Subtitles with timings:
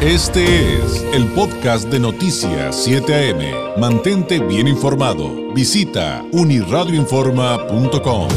[0.00, 3.80] Este es el podcast de Noticias 7 AM.
[3.80, 5.52] Mantente bien informado.
[5.52, 8.28] Visita uniradioinforma.com.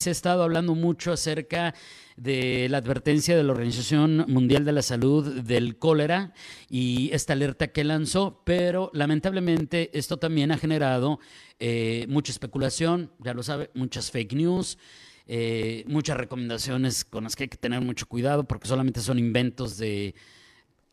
[0.00, 1.74] Se ha estado hablando mucho acerca
[2.16, 6.32] de la advertencia de la Organización Mundial de la Salud del cólera
[6.70, 11.20] y esta alerta que lanzó, pero lamentablemente esto también ha generado
[11.58, 14.78] eh, mucha especulación, ya lo sabe, muchas fake news.
[15.26, 19.76] Eh, muchas recomendaciones con las que hay que tener mucho cuidado porque solamente son inventos
[19.76, 20.14] de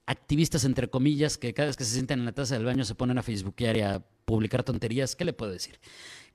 [0.06, 2.96] activistas, entre comillas, que cada vez que se sientan en la taza del baño se
[2.96, 5.16] ponen a facebookear y a publicar tonterías.
[5.16, 5.80] ¿Qué le puedo decir?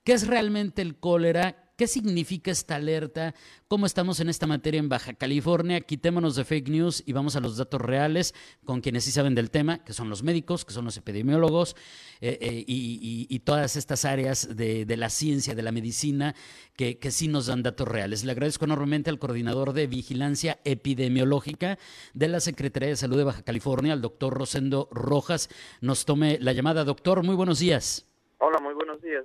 [0.05, 1.68] ¿Qué es realmente el cólera?
[1.79, 3.37] ¿Qué significa esta alerta?
[3.69, 5.81] ¿Cómo estamos en esta materia en Baja California?
[5.81, 9.53] Quitémonos de fake news y vamos a los datos reales con quienes sí saben del
[9.53, 11.77] tema, que son los médicos, que son los epidemiólogos
[12.21, 16.35] eh, eh, y, todas estas áreas de, la ciencia, de la medicina,
[16.75, 18.25] que, que, sí nos dan datos reales.
[18.25, 21.79] Le agradezco enormemente al coordinador de vigilancia epidemiológica
[22.13, 25.49] de la Secretaría de Salud de Baja California, al doctor Rosendo Rojas.
[25.81, 26.83] Nos tome la llamada.
[26.83, 28.08] Doctor, muy buenos días.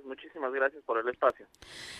[0.04, 1.46] Muchísimas gracias por el espacio.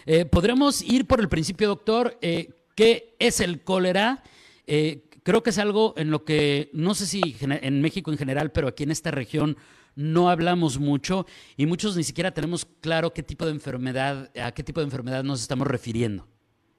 [0.06, 2.16] Eh, Podremos ir por el principio, doctor.
[2.20, 4.22] Eh, ¿Qué es el cólera?
[4.66, 8.50] Eh, creo que es algo en lo que, no sé si en México en general,
[8.50, 9.56] pero aquí en esta región
[9.94, 14.64] no hablamos mucho y muchos ni siquiera tenemos claro qué tipo de enfermedad, a qué
[14.64, 16.26] tipo de enfermedad nos estamos refiriendo.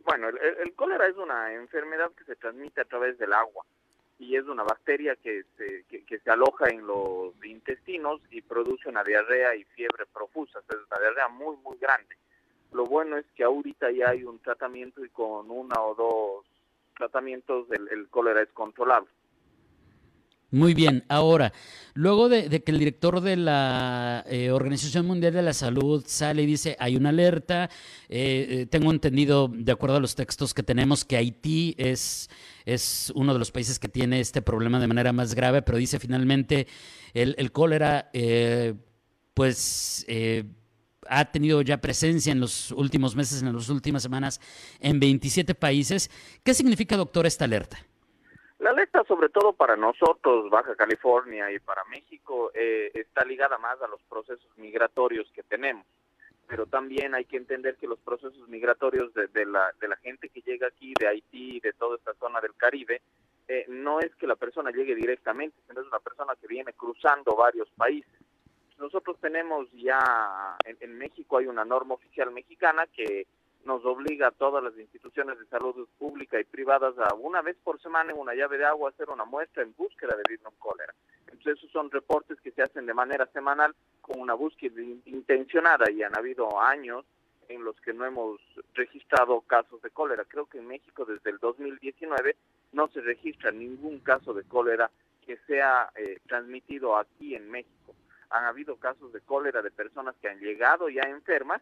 [0.03, 3.65] Bueno, el cólera es una enfermedad que se transmite a través del agua
[4.17, 9.03] y es una bacteria que se, que, se aloja en los intestinos y produce una
[9.03, 12.15] diarrea y fiebre profusa, es una diarrea muy, muy grande.
[12.71, 16.45] Lo bueno es que ahorita ya hay un tratamiento y con una o dos
[16.97, 19.09] tratamientos el, cólera es controlable.
[20.55, 21.51] Muy bien, ahora,
[21.95, 26.45] luego de, que el director de la eh, Organización Mundial de la Salud sale y
[26.45, 27.69] dice, hay una alerta,
[28.07, 32.29] eh, eh, tengo entendido, de acuerdo a los textos que tenemos, que Haití es,
[32.63, 35.99] es uno de los países que tiene este problema de manera más grave, pero dice
[35.99, 36.67] finalmente
[37.13, 38.09] el, el cólera,
[39.33, 40.05] pues
[41.09, 44.39] ha tenido ya presencia en los últimos meses, en las últimas semanas,
[44.79, 46.09] en 27 países.
[46.45, 47.85] ¿Qué significa, doctor, esta alerta?
[49.03, 54.01] Sobre todo para nosotros, Baja California y para México, eh, está ligada más a los
[54.03, 55.85] procesos migratorios que tenemos.
[56.47, 60.41] Pero también hay que entender que los procesos migratorios de, la, de la gente que
[60.41, 63.01] llega aquí, de Haití, de toda esta zona del Caribe,
[63.47, 67.35] eh, no es que la persona llegue directamente, sino es una persona que viene cruzando
[67.35, 68.13] varios países.
[68.79, 73.27] Nosotros tenemos ya, en México hay una norma oficial mexicana que
[73.65, 77.81] nos obliga a todas las instituciones de salud pública y privadas a una vez por
[77.81, 80.93] semana en una llave de agua hacer una muestra en búsqueda de virus cólera.
[81.27, 86.03] Entonces esos son reportes que se hacen de manera semanal con una búsqueda intencionada y
[86.03, 87.05] han habido años
[87.49, 88.39] en los que no hemos
[88.73, 90.25] registrado casos de cólera.
[90.25, 92.35] Creo que en México desde el 2019
[92.73, 94.89] no se registra ningún caso de cólera
[95.25, 97.95] que sea eh, transmitido aquí en México.
[98.29, 101.61] Han habido casos de cólera de personas que han llegado ya enfermas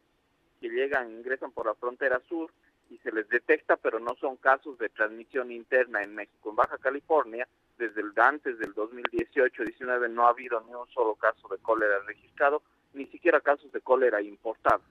[0.64, 2.50] que llegan, ingresan por la frontera sur
[2.90, 6.52] y se les detecta, pero no son casos de transmisión interna en México.
[6.52, 7.46] En Baja California,
[7.78, 12.64] desde el antes del 2018-19 no ha habido ni un solo caso de cólera registrado,
[12.94, 14.86] ni siquiera casos de cólera importados.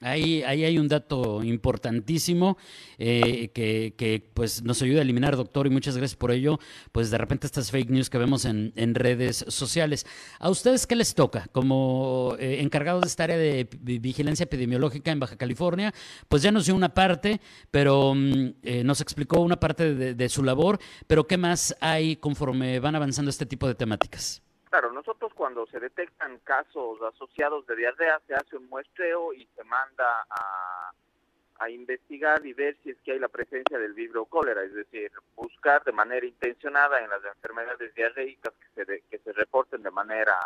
[0.00, 2.58] Ahí, ahí hay un dato importantísimo
[2.98, 6.58] eh, que, que, pues nos ayuda a eliminar, doctor, y muchas gracias por ello.
[6.92, 10.06] Pues de repente estas fake news que vemos en, en redes sociales.
[10.38, 11.46] ¿A ustedes qué les toca?
[11.50, 15.94] Como eh, encargados de esta área de vigilancia epidemiológica en Baja California,
[16.28, 17.40] pues ya nos dio una parte,
[17.70, 22.16] pero mm, eh, nos explicó una parte de, de su labor, pero ¿qué más hay
[22.16, 24.42] conforme van avanzando este tipo de temáticas?
[24.78, 29.64] Claro, nosotros cuando se detectan casos asociados de diarrea se hace un muestreo y se
[29.64, 34.74] manda a, investigar y ver si es que hay la presencia del vibrio cólera, es
[34.74, 39.90] decir, buscar de manera intencionada en las enfermedades diarreicas que se, que se reporten de
[39.90, 40.36] manera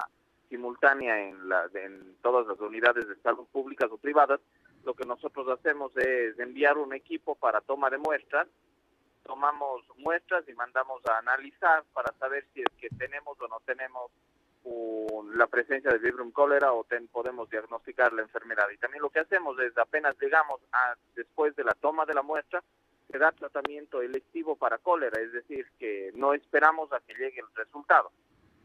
[0.48, 4.38] simultánea en, la, en todas las unidades de salud públicas o privadas,
[4.84, 8.46] lo que nosotros hacemos es enviar un equipo para toma de muestras
[9.30, 14.10] tomamos muestras y mandamos a analizar para saber si es que tenemos o no tenemos
[15.36, 18.68] la presencia de vibrum cólera o podemos diagnosticar la enfermedad.
[18.70, 22.22] Y también lo que hacemos es apenas llegamos a, después de la toma de la
[22.22, 22.60] muestra,
[23.08, 27.54] se da tratamiento electivo para cólera, es decir, que no esperamos a que llegue el
[27.54, 28.10] resultado,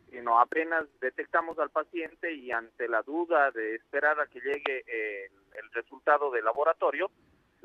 [0.10, 5.72] sino apenas detectamos al paciente y ante la duda de esperar a que llegue el
[5.74, 7.12] resultado del laboratorio,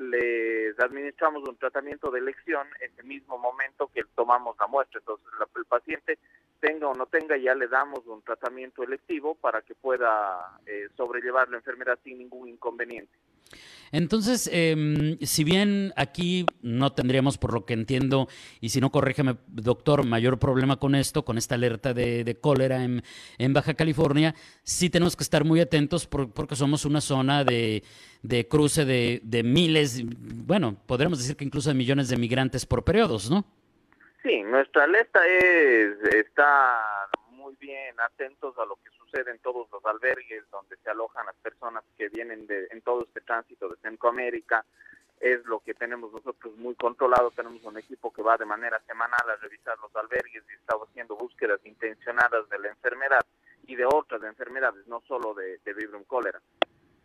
[0.00, 4.98] les administramos un tratamiento de elección en el mismo momento que tomamos la muestra.
[4.98, 6.18] Entonces, el paciente
[6.58, 11.50] tenga o no tenga, ya le damos un tratamiento electivo para que pueda eh, sobrellevar
[11.50, 13.12] la enfermedad sin ningún inconveniente.
[13.92, 18.28] Entonces, em, si bien aquí no tendríamos, por lo que entiendo,
[18.60, 23.02] y si no, corrígeme, doctor, mayor problema con esto, con esta alerta de, cólera en,
[23.52, 27.82] Baja California, sí tenemos que estar muy atentos porque somos una zona de,
[28.48, 33.28] cruce de, de, miles, bueno, podríamos decir que incluso de millones de migrantes por periodos,
[33.28, 33.44] ¿no?
[34.22, 36.99] Sí, nuestra alerta es, está
[37.50, 41.34] muy bien atentos a lo que sucede en todos los albergues donde se alojan las
[41.36, 44.64] personas que vienen de, en todo este tránsito de Centroamérica.
[45.18, 47.32] Es lo que tenemos nosotros muy controlado.
[47.32, 51.16] Tenemos un equipo que va de manera semanal a revisar los albergues y está haciendo
[51.16, 53.26] búsquedas intencionadas de la enfermedad
[53.66, 56.40] y de otras enfermedades, no solo de, de vibrio cólera.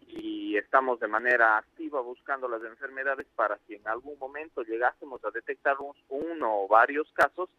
[0.07, 5.31] Y estamos de manera activa buscando las enfermedades para si en algún momento llegásemos a
[5.31, 5.75] detectar
[6.09, 7.49] uno o varios casos,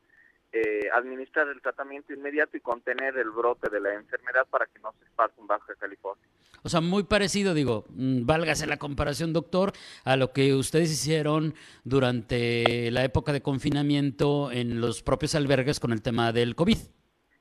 [0.53, 4.93] eh, administrar el tratamiento inmediato y contener el brote de la enfermedad para que no
[4.99, 6.25] se esparza en Baja California.
[6.63, 9.73] O sea, muy parecido, digo, mm, válgase la comparación, doctor,
[10.05, 11.55] a lo que ustedes hicieron
[11.85, 16.79] durante la época de confinamiento en los propios albergues con el tema del COVID.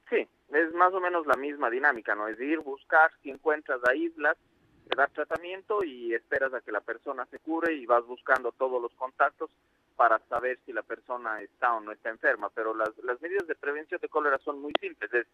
[0.10, 2.28] Sí, es más o menos la misma dinámica, ¿no?
[2.28, 4.38] Es ir, buscar, si encuentras a islas,
[4.96, 8.94] das tratamiento y esperas a que la persona se cure y vas buscando todos los
[8.94, 9.50] contactos
[9.96, 13.56] para saber si la persona está o no está enferma, pero las, las medidas de
[13.56, 15.28] prevención de cólera son muy simples, es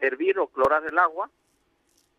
[0.00, 1.30] hervir o clorar el agua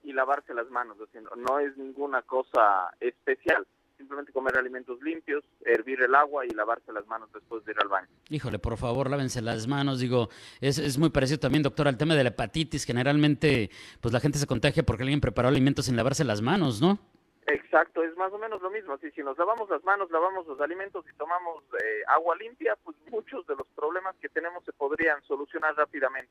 [0.03, 0.97] y lavarse las manos,
[1.35, 3.67] no es ninguna cosa especial,
[3.99, 7.89] simplemente comer alimentos limpios, hervir el agua y lavarse las manos después de ir al
[7.89, 8.07] baño.
[8.29, 10.29] Híjole, por favor, lávense las manos, digo,
[10.61, 13.69] es, es muy parecido también, doctor, al tema de la hepatitis, generalmente
[14.01, 16.97] pues la gente se contagia porque alguien preparó alimentos sin lavarse las manos, ¿no?
[17.45, 18.97] Exacto, es más o menos lo mismo.
[18.99, 22.95] Si, si nos lavamos las manos, lavamos los alimentos y tomamos eh, agua limpia, pues
[23.09, 26.29] muchos de los problemas que tenemos se podrían solucionar rápidamente.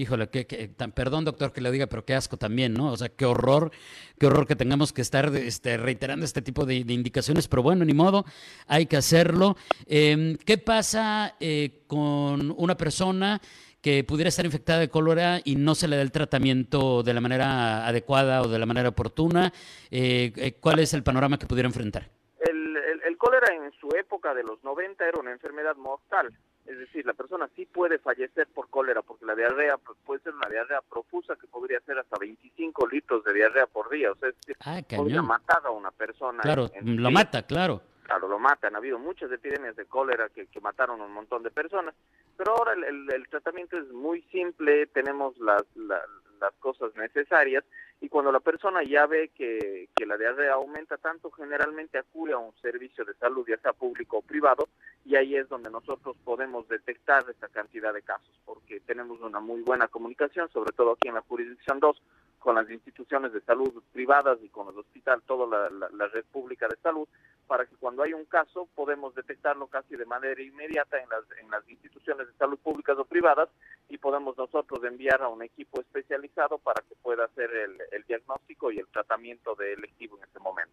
[0.00, 2.90] Híjole, que, perdón doctor que le diga, pero qué asco también, ¿no?
[2.90, 3.70] O sea, qué horror,
[4.18, 7.92] qué horror que tengamos que estar este, reiterando este tipo de, indicaciones, pero bueno, ni
[7.92, 8.24] modo,
[8.66, 9.56] hay que hacerlo.
[9.86, 13.42] Em, ¿Qué pasa eh, con una persona
[13.82, 17.20] que pudiera estar infectada de cólera y no se le da el tratamiento de la
[17.20, 19.52] manera adecuada o de la manera oportuna?
[19.90, 22.08] Eh, eh, ¿Cuál es el panorama que pudiera enfrentar?
[22.40, 22.74] El,
[23.06, 26.32] el, cólera en su época de los 90 era una enfermedad mortal.
[26.70, 29.76] Es decir, la persona sí puede fallecer por cólera, porque la diarrea
[30.06, 34.12] puede ser una diarrea profusa que podría ser hasta 25 litros de diarrea por día.
[34.12, 36.40] O sea, es decir, ah, podría matar a una persona.
[36.42, 37.82] Claro, lo mata, claro.
[38.04, 38.76] Claro, lo matan.
[38.76, 41.92] Ha habido muchas epidemias de cólera que, que mataron a un montón de personas.
[42.36, 47.64] Pero ahora el, el, tratamiento es muy simple, tenemos las, las cosas necesarias
[48.00, 52.38] y cuando la persona ya ve que, que la diarrea aumenta tanto, generalmente acude a
[52.38, 54.68] un servicio de salud, ya sea público o privado,
[55.10, 59.60] y ahí es donde nosotros podemos detectar esta cantidad de casos, porque tenemos una muy
[59.62, 62.00] buena comunicación, sobre todo aquí en la jurisdicción 2,
[62.38, 66.76] con las instituciones de salud privadas y con el hospital, toda la, red pública de
[66.76, 67.08] salud,
[67.48, 71.50] para que cuando hay un caso podemos detectarlo casi de manera inmediata en las, en
[71.50, 73.48] las instituciones de salud públicas o privadas
[73.88, 78.70] y podemos nosotros enviar a un equipo especializado para que pueda hacer el, el diagnóstico
[78.70, 80.69] y el tratamiento de electivo en este momento.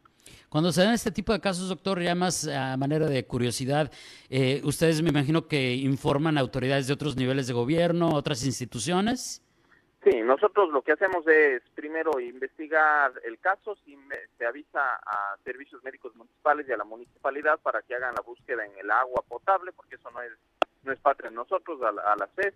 [0.49, 3.91] Cuando se dan este tipo de casos, doctor, ya más a manera de curiosidad,
[4.29, 9.43] eh, ustedes me imagino que informan autoridades de otros niveles de gobierno, otras instituciones.
[10.03, 13.97] Sí, nosotros lo que hacemos es primero investigar el caso, si
[14.37, 18.65] se avisa a servicios médicos municipales y a la municipalidad para que hagan la búsqueda
[18.65, 20.31] en el agua potable, porque eso no es
[20.87, 22.53] no es patria de nosotros, a la, a CES.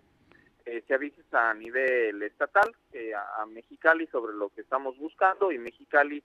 [0.64, 5.58] Eh, se avisa a nivel estatal, eh, a, Mexicali sobre lo que estamos buscando y
[5.58, 6.22] Mexicali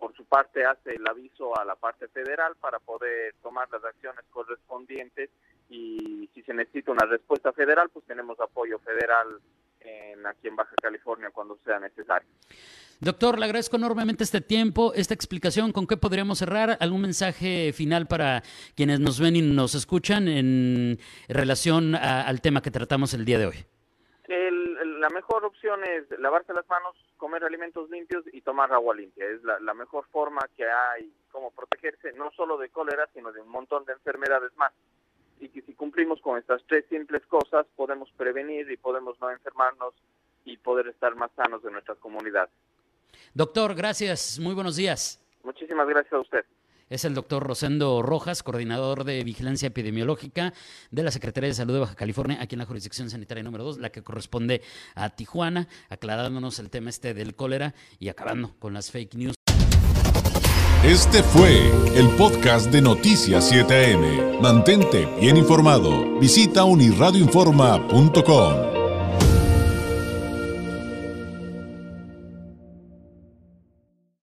[0.00, 4.24] por su parte hace el aviso a la parte federal para poder tomar las acciones
[4.30, 5.30] correspondientes
[5.68, 9.28] y si se necesita una respuesta federal, pues tenemos apoyo federal
[9.80, 12.28] en, aquí en Baja California cuando sea necesario.
[12.98, 15.72] Doctor, le agradezco enormemente este tiempo, esta explicación.
[15.72, 16.76] ¿Con qué podríamos cerrar?
[16.80, 18.42] ¿Algún mensaje final para
[18.74, 23.46] quienes nos ven y nos escuchan en relación al tema que tratamos el día de
[23.46, 23.64] hoy?
[25.00, 29.26] La mejor opción es lavarse las manos, comer alimentos limpios y tomar agua limpia.
[29.26, 33.40] Es la, la mejor forma que hay como protegerse no solo de cólera, sino de
[33.40, 34.72] un montón de enfermedades más
[35.40, 39.94] y que si cumplimos con estas tres simples cosas podemos prevenir y podemos no enfermarnos
[40.44, 42.48] y poder estar más sanos de nuestra comunidad.
[43.34, 44.38] Doctor, gracias.
[44.38, 45.20] Muy buenos días.
[45.42, 46.44] Muchísimas gracias a usted.
[46.90, 50.52] Es el doctor Rosendo Rojas, coordinador de vigilancia epidemiológica
[50.90, 53.78] de la Secretaría de Salud de Baja California, aquí en la jurisdicción sanitaria número 2,
[53.78, 54.60] la que corresponde
[54.96, 59.36] a Tijuana, aclarándonos el tema este del cólera y acabando con las fake news.
[60.82, 64.40] Este fue el podcast de Noticias 7am.
[64.40, 66.18] Mantente bien informado.
[66.18, 68.69] Visita unirradioinforma.com.